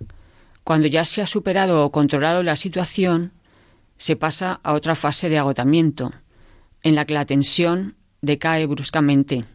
[0.64, 3.32] cuando ya se ha superado o controlado la situación,
[3.98, 6.12] se pasa a otra fase de agotamiento,
[6.84, 9.46] en la que la tensión decae bruscamente.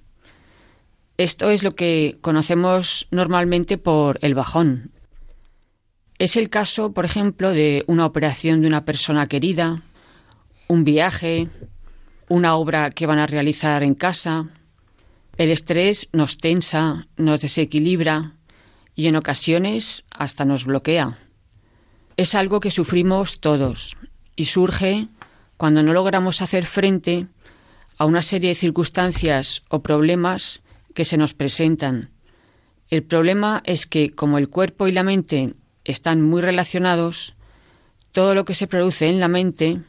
[1.19, 4.93] Esto es lo que conocemos normalmente por el bajón.
[6.19, 9.83] Es el caso, por ejemplo, de una operación de una persona querida,
[10.69, 11.49] un viaje,
[12.29, 14.47] una obra que van a realizar en casa.
[15.37, 18.33] El estrés nos tensa, nos desequilibra
[18.95, 21.17] y en ocasiones hasta nos bloquea.
[22.17, 23.97] Es algo que sufrimos todos
[24.35, 25.09] y surge
[25.57, 27.27] cuando no logramos hacer frente
[27.99, 30.61] a una serie de circunstancias o problemas
[30.95, 32.11] que se nos presentan.
[32.89, 37.35] El problema es que como el cuerpo y la mente están muy relacionados,
[38.13, 39.81] todo lo que se produce en la mente,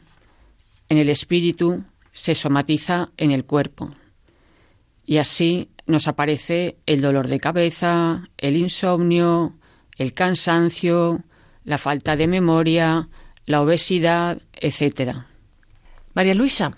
[0.89, 3.93] en el espíritu, se somatiza en el cuerpo.
[5.05, 9.53] Y así nos aparece el dolor de cabeza, el insomnio,
[9.97, 11.23] el cansancio,
[11.63, 13.09] la falta de memoria,
[13.45, 15.27] la obesidad, etcétera.
[16.13, 16.73] María Luisa,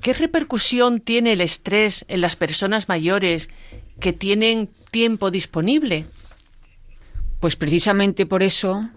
[0.00, 3.50] ¿qué repercusión tiene el estrés en las personas mayores
[4.00, 6.06] que tienen tiempo disponible?
[7.40, 8.88] Pues precisamente por eso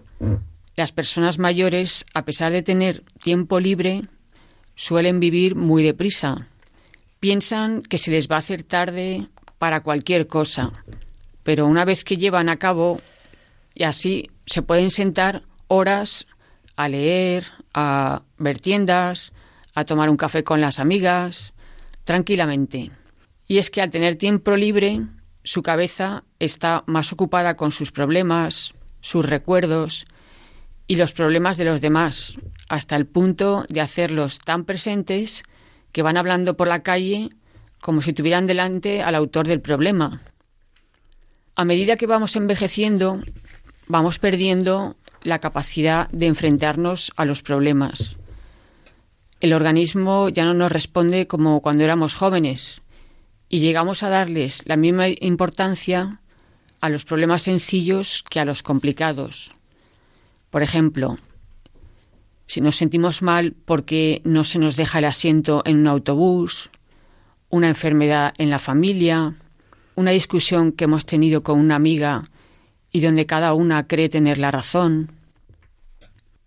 [0.76, 4.02] las personas mayores, a pesar de tener tiempo libre,
[4.74, 6.46] suelen vivir muy deprisa.
[7.20, 9.24] Piensan que se les va a hacer tarde
[9.58, 10.72] para cualquier cosa,
[11.42, 13.00] pero una vez que llevan a cabo,
[13.74, 16.26] y así se pueden sentar horas
[16.76, 19.32] a leer, a ver tiendas,
[19.74, 21.52] a tomar un café con las amigas,
[22.04, 22.90] tranquilamente.
[23.46, 25.02] Y es que al tener tiempo libre,
[25.44, 30.06] su cabeza está más ocupada con sus problemas, sus recuerdos
[30.86, 35.42] y los problemas de los demás, hasta el punto de hacerlos tan presentes
[35.92, 37.30] que van hablando por la calle
[37.80, 40.22] como si tuvieran delante al autor del problema.
[41.54, 43.20] A medida que vamos envejeciendo,
[43.88, 48.16] vamos perdiendo la capacidad de enfrentarnos a los problemas.
[49.40, 52.82] El organismo ya no nos responde como cuando éramos jóvenes
[53.48, 56.20] y llegamos a darles la misma importancia
[56.80, 59.50] a los problemas sencillos que a los complicados.
[60.52, 61.16] Por ejemplo,
[62.46, 66.70] si nos sentimos mal porque no se nos deja el asiento en un autobús,
[67.48, 69.34] una enfermedad en la familia,
[69.94, 72.24] una discusión que hemos tenido con una amiga
[72.92, 75.12] y donde cada una cree tener la razón.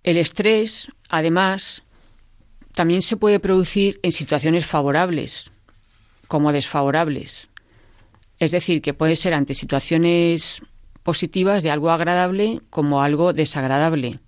[0.04, 1.82] El estrés, además,
[2.76, 5.52] también se puede producir en situaciones favorables
[6.28, 7.50] como desfavorables.
[8.38, 10.62] Es decir, que puede ser ante situaciones
[11.06, 14.20] positivas de algo agradable como algo desagradable.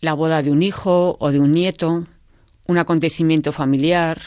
[0.00, 2.04] La boda de un hijo o de un nieto,
[2.66, 4.20] un acontecimiento familiar,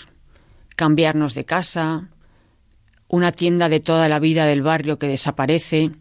[0.76, 2.10] cambiarnos de casa,
[3.08, 5.92] una tienda de toda la vida del barrio que desaparece.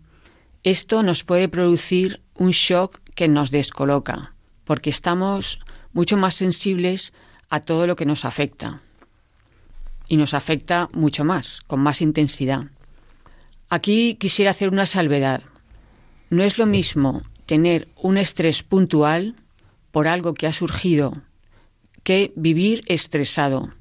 [0.62, 4.32] Esto nos puede producir un shock que nos descoloca,
[4.64, 5.60] porque estamos
[5.92, 7.12] mucho más sensibles
[7.50, 8.80] a todo lo que nos afecta.
[10.08, 12.64] Y nos afecta mucho más, con más intensidad.
[13.68, 15.42] Aquí quisiera hacer una salvedad.
[16.30, 19.36] No es lo mismo tener un estrés puntual
[19.92, 21.12] por algo que ha surgido
[22.02, 23.72] que vivir estresado.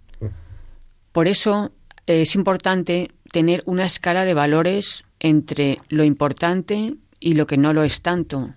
[1.12, 1.72] Por eso
[2.08, 7.84] es importante tener una escala de valores entre lo importante y lo que no lo
[7.84, 8.50] es tanto.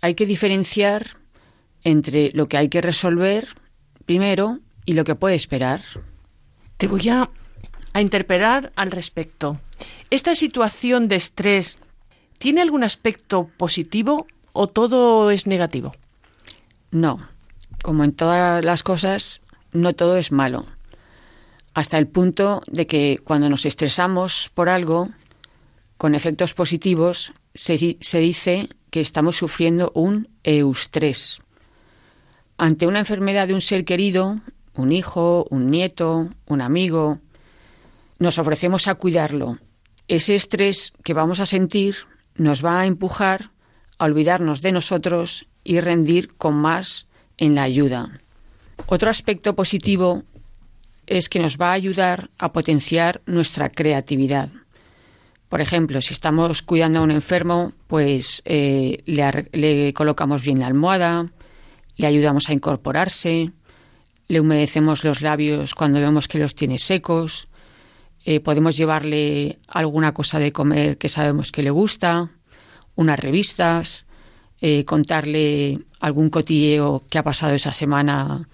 [0.00, 1.06] Hay que diferenciar
[1.82, 3.46] entre lo que hay que resolver
[4.04, 5.82] primero y lo que puede esperar.
[6.76, 7.30] Te voy a,
[7.92, 9.60] a interpelar al respecto.
[10.10, 11.78] ¿Esta situación de estrés
[12.40, 15.94] tiene algún aspecto positivo o todo es negativo?
[16.90, 17.20] No,
[17.82, 20.64] como en todas las cosas, no todo es malo.
[21.74, 25.10] Hasta el punto de que cuando nos estresamos por algo,
[25.98, 31.42] con efectos positivos, se, dice que estamos sufriendo un eustrés.
[32.56, 34.40] Ante una enfermedad de un ser querido,
[34.74, 37.18] un hijo, un nieto, un amigo,
[38.18, 39.58] nos ofrecemos a cuidarlo
[40.08, 41.96] ese estrés que vamos a sentir
[42.40, 43.50] nos va a empujar
[43.98, 48.20] a olvidarnos de nosotros y rendir con más en la ayuda.
[48.86, 50.22] Otro aspecto positivo
[51.06, 54.48] es que nos va a ayudar a potenciar nuestra creatividad.
[55.50, 60.66] Por ejemplo, si estamos cuidando a un enfermo, pues eh, le, le colocamos bien la
[60.66, 61.26] almohada,
[61.96, 63.50] le ayudamos a incorporarse,
[64.28, 67.48] le humedecemos los labios cuando vemos que los tiene secos,
[68.24, 72.30] eh, podemos llevarle alguna cosa de comer que sabemos que le gusta,
[72.94, 74.06] unas revistas,
[74.60, 78.46] eh, contarle algún cotilleo que ha pasado esa semana.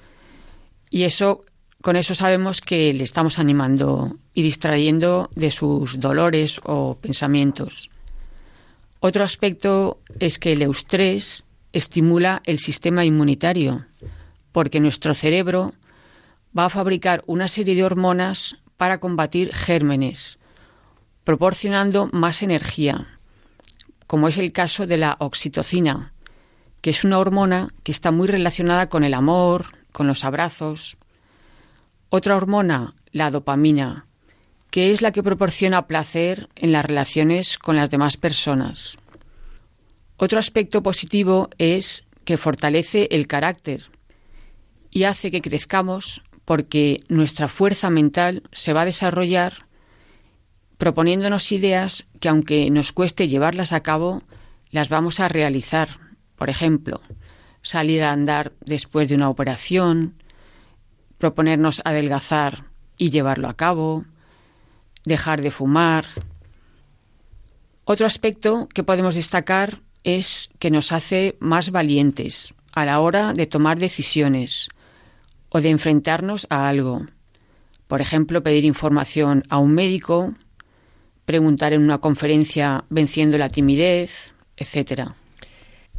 [0.89, 1.41] Y eso,
[1.83, 7.91] con eso sabemos que le estamos animando y distrayendo de sus dolores o pensamientos.
[9.01, 13.85] Otro aspecto es que el eustrés estimula el sistema inmunitario,
[14.53, 15.75] porque nuestro cerebro
[16.57, 20.39] va a fabricar una serie de hormonas para combatir gérmenes,
[21.25, 23.19] proporcionando más energía,
[24.07, 26.13] como es el caso de la oxitocina,
[26.81, 30.97] que es una hormona que está muy relacionada con el amor, con los abrazos.
[32.11, 34.07] Otra hormona, la dopamina,
[34.71, 38.99] que es la que proporciona placer en las relaciones con las demás personas.
[40.17, 43.83] Otro aspecto positivo es que fortalece el carácter
[44.91, 49.67] y hace que crezcamos porque nuestra fuerza mental se va a desarrollar
[50.79, 54.23] proponiéndonos ideas que aunque nos cueste llevarlas a cabo,
[54.71, 55.89] las vamos a realizar.
[56.37, 57.01] Por ejemplo,
[57.63, 60.23] salir a andar después de una operación,
[61.19, 62.65] proponernos adelgazar
[62.97, 64.05] y llevarlo a cabo,
[65.05, 66.05] dejar de fumar.
[67.85, 73.47] Otro aspecto que podemos destacar es que nos hace más valientes a la hora de
[73.47, 74.69] tomar decisiones,
[75.49, 77.07] o de enfrentarnos a algo.
[77.89, 80.35] Por ejemplo, pedir información a un médico,
[81.25, 85.11] preguntar en una conferencia venciendo la timidez, etc.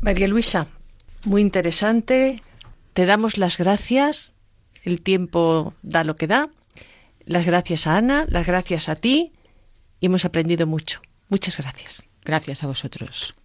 [0.02, 0.68] María Luisa,
[1.24, 2.42] muy interesante.
[2.94, 4.34] Te damos las gracias.
[4.84, 6.50] El tiempo da lo que da.
[7.26, 9.34] Las gracias a Ana, las gracias a ti.
[10.00, 11.02] Y hemos aprendido mucho.
[11.30, 12.04] Muchas gracias.
[12.24, 13.37] Gracias a vosotros.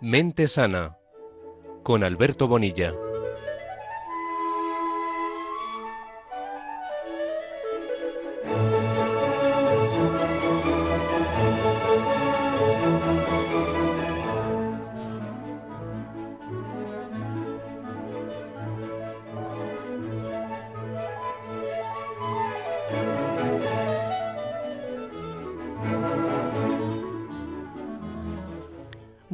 [0.00, 0.96] Mente Sana
[1.82, 3.07] con Alberto Bonilla.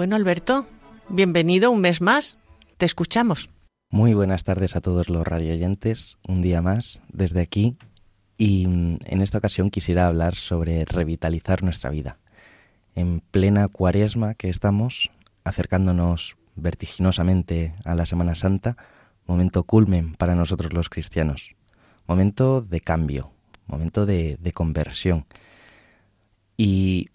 [0.05, 0.67] Bueno, Alberto,
[1.09, 2.37] bienvenido un mes más.
[2.77, 3.49] Te escuchamos.
[3.89, 7.79] Muy buenas tardes a todos los radioyentes, un día más desde aquí
[8.37, 12.19] y mm, en esta ocasión quisiera hablar sobre revitalizar nuestra vida.
[12.95, 15.11] En plena cuaresma que estamos,
[15.43, 18.77] acercándonos vertiginosamente a la Semana Santa,
[19.27, 21.55] momento culmen para nosotros los cristianos,
[22.07, 23.33] momento de cambio,
[23.67, 25.25] momento de, conversión.
[26.59, 27.09] Y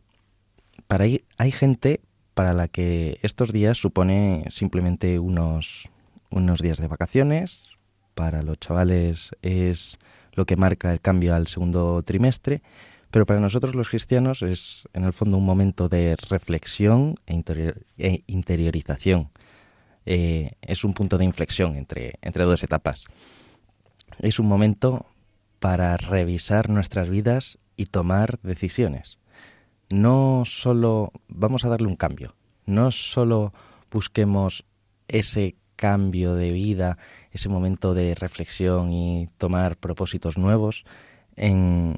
[0.87, 2.01] para ahí hay gente
[2.39, 5.89] para la que estos días supone simplemente unos
[6.29, 7.61] unos días de vacaciones.
[8.15, 9.99] Para los chavales es
[10.31, 12.61] lo que marca el cambio al segundo trimestre,
[13.11, 17.43] pero para nosotros los cristianos es en el fondo un momento de reflexión e,
[17.97, 19.31] e interiorización.
[20.05, 23.03] Eh, es un punto de inflexión entre, entre dos etapas.
[24.19, 25.07] Es un momento
[25.59, 29.18] para revisar nuestras vidas y tomar decisiones.
[29.89, 32.35] No solo vamos a darle un cambio,
[32.65, 33.53] no solo
[33.91, 34.65] busquemos
[35.07, 36.97] ese cambio de vida,
[37.31, 40.83] ese momento de reflexión y tomar propósitos nuevos
[41.35, 41.95] en,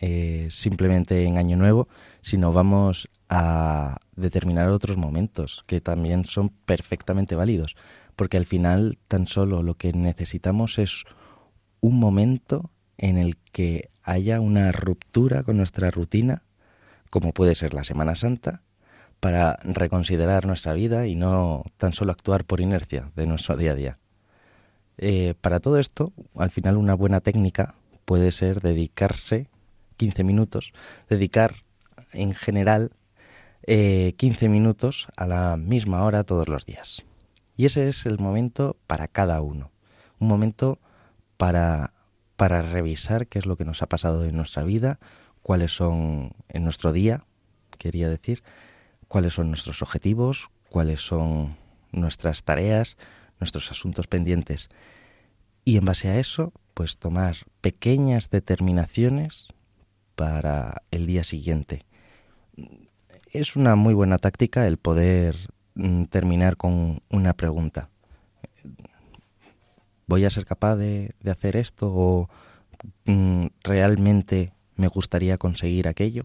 [0.00, 1.88] eh, simplemente en Año Nuevo,
[2.22, 7.76] sino vamos a determinar otros momentos que también son perfectamente válidos,
[8.16, 11.04] porque al final tan solo lo que necesitamos es
[11.80, 16.42] un momento en el que haya una ruptura con nuestra rutina,
[17.10, 18.62] como puede ser la Semana Santa,
[19.20, 23.74] para reconsiderar nuestra vida y no tan solo actuar por inercia de nuestro día a
[23.74, 23.98] día.
[24.96, 29.48] Eh, para todo esto, al final una buena técnica puede ser dedicarse
[29.98, 30.72] 15 minutos,
[31.08, 31.54] dedicar
[32.12, 32.92] en general
[33.66, 37.04] 15 eh, minutos a la misma hora todos los días.
[37.56, 39.70] Y ese es el momento para cada uno,
[40.18, 40.78] un momento
[41.36, 41.92] para,
[42.36, 44.98] para revisar qué es lo que nos ha pasado en nuestra vida,
[45.42, 47.24] cuáles son en nuestro día,
[47.78, 48.42] quería decir,
[49.08, 51.56] cuáles son nuestros objetivos, cuáles son
[51.92, 52.96] nuestras tareas,
[53.40, 54.68] nuestros asuntos pendientes.
[55.64, 59.48] Y en base a eso, pues tomar pequeñas determinaciones
[60.14, 61.84] para el día siguiente.
[63.32, 65.36] Es una muy buena táctica el poder
[65.74, 67.90] mm, terminar con una pregunta.
[70.06, 72.28] ¿Voy a ser capaz de, hacer esto o
[73.04, 76.24] mm, realmente me gustaría conseguir aquello?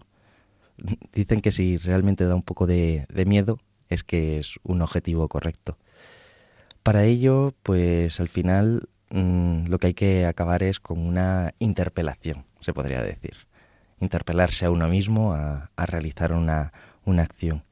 [1.12, 5.78] dicen que si realmente da un poco de, miedo es que es un objetivo correcto.
[6.82, 12.44] Para ello, pues al final mm, lo que hay que acabar es con una interpelación,
[12.60, 13.34] se podría decir.
[14.00, 16.72] Interpelarse a uno mismo a, realizar una,
[17.18, 17.64] acción.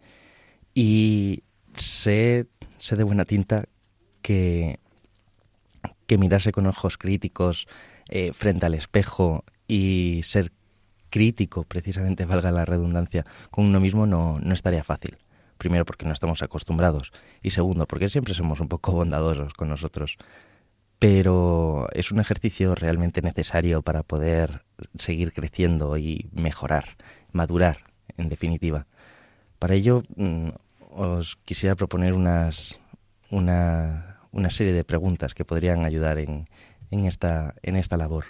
[0.75, 1.43] Y
[1.75, 2.47] sé,
[2.79, 3.67] sé de buena tinta
[4.23, 4.79] que,
[6.07, 7.67] que mirarse con ojos críticos
[8.09, 10.51] eh, frente al espejo y ser
[11.15, 15.17] crítico, precisamente valga la redundancia, con uno mismo no, no estaría fácil.
[15.59, 20.17] Primero porque no estamos acostumbrados y segundo porque siempre somos un poco bondadosos con nosotros.
[20.99, 24.65] Pero es un ejercicio realmente necesario para poder
[24.99, 26.97] seguir creciendo y mejorar,
[27.31, 27.85] madurar,
[28.17, 28.89] en definitiva.
[29.61, 30.49] Para ello mm,
[30.91, 32.81] os quisiera proponer unas,
[33.31, 36.47] una, una serie de preguntas que podrían ayudar en,
[36.91, 38.25] en, esta, en esta labor.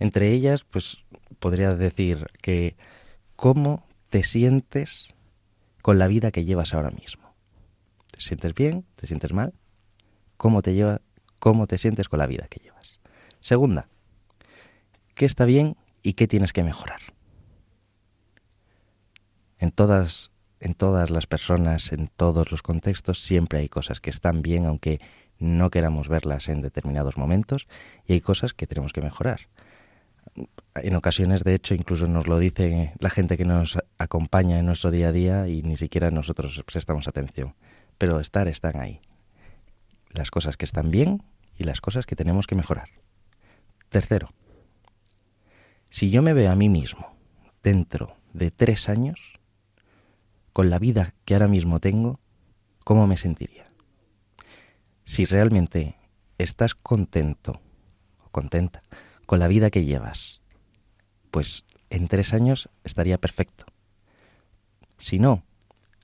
[0.00, 1.01] Entre ellas, pues
[1.38, 2.76] podría decir que
[3.36, 5.14] cómo te sientes
[5.82, 7.34] con la vida que llevas ahora mismo.
[8.10, 8.84] ¿Te sientes bien?
[8.94, 9.52] ¿Te sientes mal?
[10.36, 11.00] ¿Cómo te lleva,
[11.38, 13.00] cómo te sientes con la vida que llevas?
[13.40, 13.88] Segunda,
[15.14, 17.00] ¿qué está bien y qué tienes que mejorar?
[19.58, 20.30] En todas
[20.60, 25.00] en todas las personas, en todos los contextos, siempre hay cosas que están bien, aunque
[25.40, 27.66] no queramos verlas en determinados momentos,
[28.06, 29.48] y hay cosas que tenemos que mejorar
[30.74, 34.90] en ocasiones, de hecho, incluso nos lo dice la gente que nos acompaña en nuestro
[34.90, 37.54] día a día y ni siquiera nosotros prestamos atención.
[37.98, 39.00] Pero estar están ahí.
[40.10, 41.22] Las cosas que están bien
[41.56, 42.88] y las cosas que tenemos que mejorar.
[43.90, 44.30] Tercero,
[45.90, 47.14] si yo me veo a mí mismo
[47.62, 49.20] dentro de tres años,
[50.52, 52.18] con la vida que ahora mismo tengo,
[52.84, 53.70] ¿cómo me sentiría?
[55.04, 55.96] Si realmente
[56.38, 57.60] estás contento
[58.24, 58.82] o contenta
[59.26, 60.40] con la vida que llevas,
[61.30, 63.64] pues en tres años estaría perfecto.
[64.98, 65.42] Si no,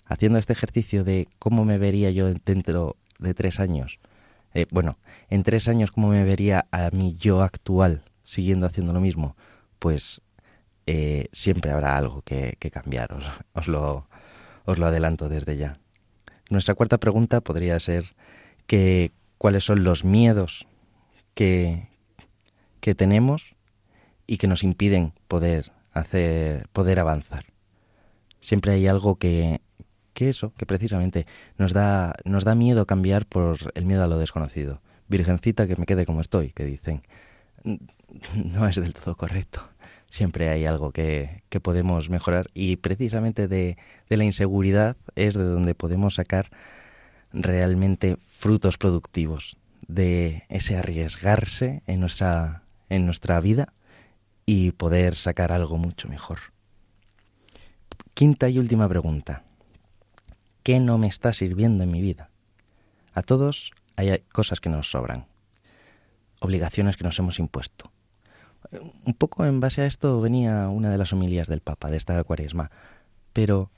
[0.07, 3.99] haciendo este ejercicio de cómo me vería yo dentro de tres años,
[4.55, 4.99] eh, bueno,
[5.29, 9.37] en tres años cómo me vería a mí yo actual siguiendo haciendo lo mismo,
[9.79, 10.21] pues
[10.87, 13.17] eh, siempre habrá algo que, cambiar,
[13.55, 14.07] os, lo,
[14.65, 15.79] os lo adelanto desde ya.
[16.51, 18.15] Nuestra cuarta pregunta podría ser
[18.67, 20.67] que cuáles son los miedos
[21.35, 21.89] que,
[22.89, 23.55] que tenemos
[24.27, 27.45] y que nos impiden poder hacer, poder avanzar.
[28.41, 29.61] Siempre hay algo que,
[30.15, 31.27] que eso, que precisamente
[31.59, 34.81] nos da, nos da miedo cambiar por el miedo a lo desconocido.
[35.07, 37.03] virgencita que me quede como estoy, que dicen.
[38.35, 39.61] No es del todo correcto.
[40.09, 43.77] Siempre hay algo que, que podemos mejorar y precisamente de,
[44.09, 46.49] de la inseguridad es de donde podemos sacar
[47.35, 49.59] realmente frutos productivos,
[49.89, 53.73] de ese arriesgarse en nuestra, en nuestra vida
[54.47, 56.39] y poder sacar algo mucho mejor.
[58.15, 59.45] Quinta y última pregunta.
[60.63, 62.31] ¿Qué no me está sirviendo en mi vida?
[63.15, 65.27] A todos hay cosas que nos sobran,
[66.41, 67.91] obligaciones que nos hemos impuesto.
[69.05, 72.23] Un poco en base a esto venía una de las homilías del Papa de esta
[72.25, 72.71] cuaresma,
[73.33, 73.71] pero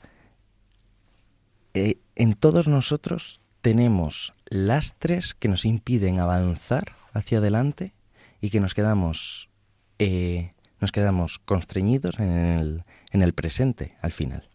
[1.75, 7.93] eh, en todos nosotros tenemos lastres que nos impiden avanzar hacia adelante
[8.41, 9.51] y que nos quedamos
[9.99, 14.49] eh, nos quedamos constreñidos en el, en el presente al final.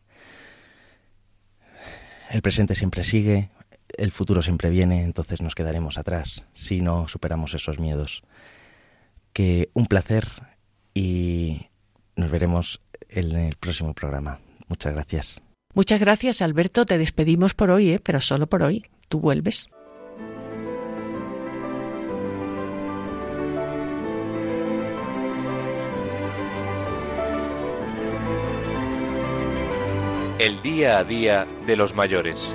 [2.32, 3.50] El presente siempre sigue,
[3.96, 8.24] el futuro siempre viene, entonces nos quedaremos atrás si no superamos esos miedos.
[9.34, 10.28] Que un placer
[10.94, 11.68] y
[12.16, 14.40] nos veremos en el próximo programa.
[14.68, 15.42] Muchas gracias.
[15.76, 16.86] Muchas gracias, Alberto.
[16.86, 18.00] Te despedimos por hoy, ¿eh?
[18.00, 18.86] pero solo por hoy.
[19.10, 19.70] Tú vuelves.
[30.38, 32.54] El día a día de los mayores.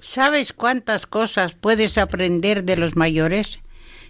[0.00, 3.58] ¿Sabes cuántas cosas puedes aprender de los mayores?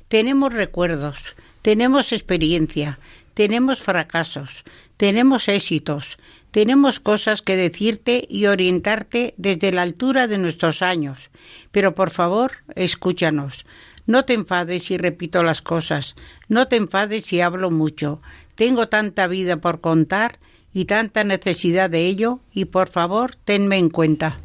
[0.07, 1.35] Tenemos recuerdos,
[1.67, 3.01] tenemos experiencia,
[3.35, 4.62] tenemos fracasos,
[4.97, 6.17] tenemos éxitos,
[6.53, 11.29] tenemos cosas que decirte y orientarte desde la altura de nuestros años.
[11.73, 13.67] Pero por favor, escúchanos.
[14.07, 16.14] No te enfades si repito las cosas,
[16.47, 18.23] no te enfades si hablo mucho.
[18.55, 20.39] Tengo tanta vida por contar
[20.73, 24.39] y tanta necesidad de ello, y por favor, tenme en cuenta.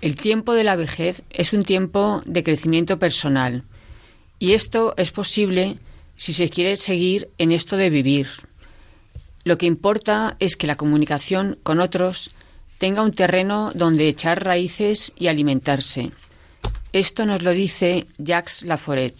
[0.00, 3.64] El tiempo de la vejez es un tiempo de crecimiento personal
[4.38, 5.78] y esto es posible
[6.16, 8.28] si se quiere seguir en esto de vivir.
[9.44, 12.30] Lo que importa es que la comunicación con otros
[12.78, 16.12] tenga un terreno donde echar raíces y alimentarse.
[16.94, 19.14] Esto nos lo dice Jacques Laforet.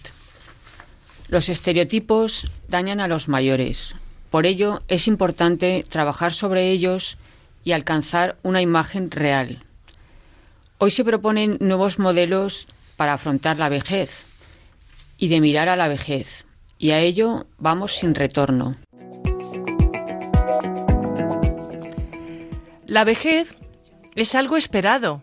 [1.28, 3.94] Los estereotipos dañan a los mayores.
[4.30, 7.18] Por ello es importante trabajar sobre ellos
[7.64, 9.58] y alcanzar una imagen real.
[10.82, 12.66] Hoy se proponen nuevos modelos
[12.96, 14.24] para afrontar la vejez
[15.18, 16.46] y de mirar a la vejez,
[16.78, 18.76] y a ello vamos sin retorno.
[22.86, 23.56] La vejez
[24.14, 25.22] es algo esperado,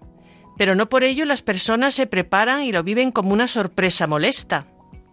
[0.60, 4.68] pero no por ello las personas se preparan y lo viven como una sorpresa molesta.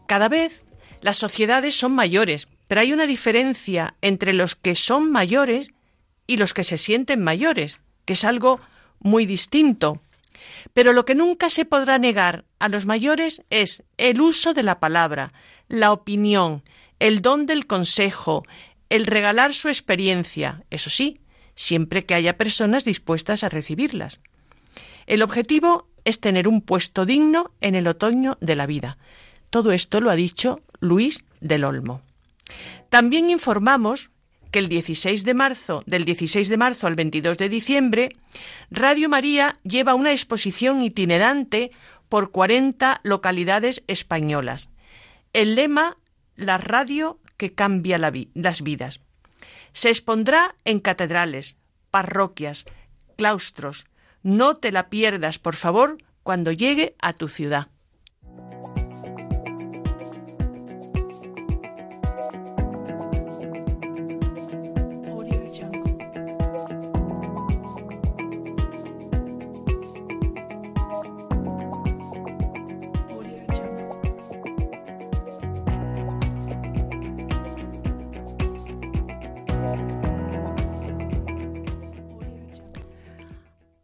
[0.07, 0.63] Cada vez
[1.01, 5.71] las sociedades son mayores, pero hay una diferencia entre los que son mayores
[6.27, 8.61] y los que se sienten mayores, que es algo
[9.01, 10.03] muy distinto.
[10.75, 14.81] Pero lo que nunca se podrá negar a los mayores es el uso de la
[14.81, 15.33] palabra,
[15.69, 16.63] la opinión,
[16.99, 18.43] el don del consejo,
[18.91, 21.21] el regalar su experiencia, eso sí,
[21.55, 24.21] siempre que haya personas dispuestas a recibirlas.
[25.07, 28.99] El objetivo es tener un puesto digno en el otoño de la vida.
[29.51, 32.03] Todo esto lo ha dicho Luis del Olmo.
[32.91, 34.11] También informamos
[34.55, 38.11] que el 16 de marzo, del 16 de marzo al 22 de diciembre,
[38.71, 41.73] Radio María lleva una exposición itinerante
[42.09, 44.71] por 40 localidades españolas.
[45.33, 45.97] El lema
[46.37, 49.01] La radio que cambia las vidas.
[49.73, 51.57] Se expondrá en catedrales,
[51.91, 52.65] parroquias,
[53.17, 53.87] claustros.
[54.23, 57.71] No te la pierdas, por favor, cuando llegue a tu ciudad.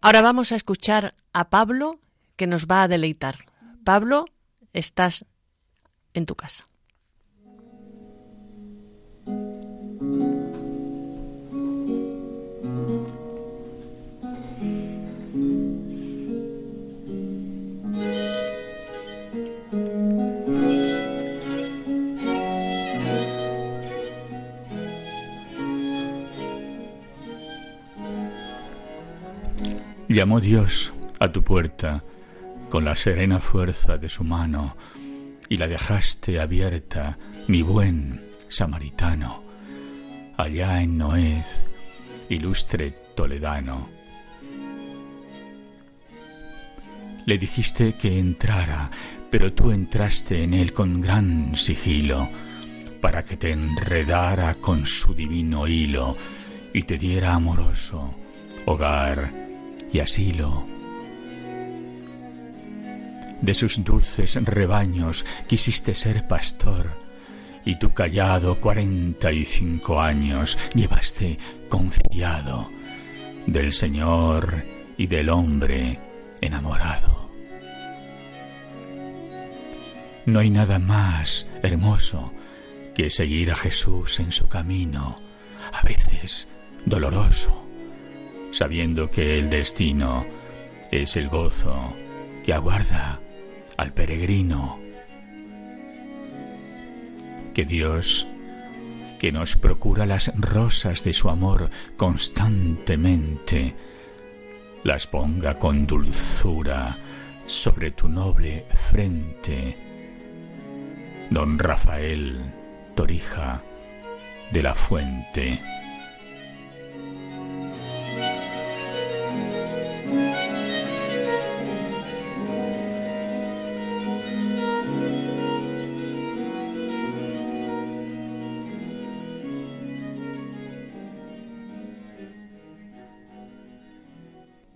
[0.03, 2.01] Ahora vamos a escuchar a Pablo
[2.36, 3.44] que nos va a deleitar.
[3.84, 4.24] Pablo,
[4.72, 5.26] estás
[6.14, 6.69] en tu casa.
[30.11, 32.02] Llamó Dios a tu puerta
[32.68, 34.76] con la serena fuerza de su mano
[35.48, 39.44] y la dejaste abierta, mi buen samaritano,
[40.36, 41.68] allá en Noez,
[42.28, 43.88] ilustre toledano.
[47.24, 48.90] Le dijiste que entrara,
[49.30, 52.28] pero tú entraste en él con gran sigilo,
[53.00, 56.16] para que te enredara con su divino hilo
[56.74, 58.12] y te diera amoroso
[58.66, 59.49] hogar
[59.93, 60.66] y asilo.
[63.41, 66.99] De sus dulces rebaños quisiste ser pastor,
[67.64, 71.38] y tu callado cuarenta y cinco años llevaste
[71.68, 72.70] confiado
[73.47, 74.64] del Señor
[74.97, 75.99] y del hombre
[76.41, 77.30] enamorado.
[80.26, 82.32] No hay nada más hermoso
[82.95, 85.18] que seguir a Jesús en su camino,
[85.72, 86.49] a veces
[86.84, 87.59] doloroso,
[88.51, 90.26] sabiendo que el destino
[90.90, 91.94] es el gozo
[92.44, 93.20] que aguarda
[93.76, 94.78] al peregrino.
[97.55, 98.26] Que Dios,
[99.18, 103.74] que nos procura las rosas de su amor constantemente,
[104.84, 106.96] las ponga con dulzura
[107.46, 109.76] sobre tu noble frente.
[111.30, 112.40] Don Rafael
[112.94, 113.62] Torija
[114.53, 115.79] de la Fuente.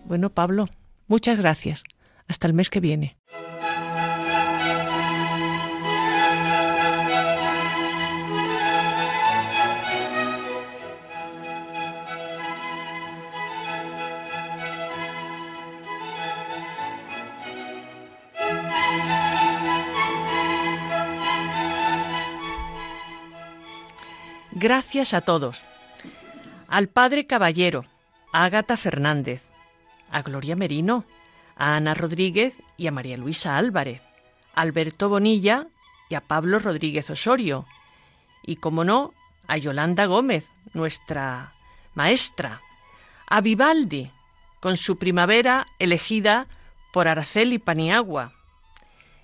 [0.05, 0.69] Bueno, Pablo,
[1.07, 1.83] muchas gracias.
[2.27, 3.17] Hasta el mes que viene.
[24.57, 25.63] Gracias a todos.
[26.67, 27.85] Al padre Caballero,
[28.31, 29.43] a Ágata Fernández,
[30.11, 31.05] a Gloria Merino,
[31.55, 34.01] a Ana Rodríguez y a María Luisa Álvarez,
[34.53, 35.67] a Alberto Bonilla
[36.09, 37.65] y a Pablo Rodríguez Osorio,
[38.43, 39.13] y, como no,
[39.47, 41.53] a Yolanda Gómez, nuestra
[41.93, 42.61] maestra,
[43.27, 44.11] a Vivaldi,
[44.59, 46.47] con su primavera elegida
[46.91, 48.33] por Araceli Paniagua.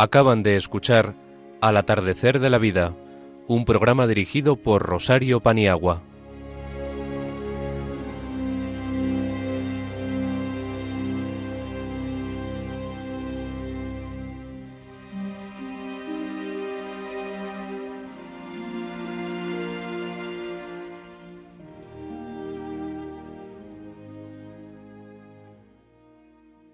[0.00, 1.14] Acaban de escuchar
[1.60, 2.96] Al atardecer de la vida,
[3.46, 6.02] un programa dirigido por Rosario Paniagua.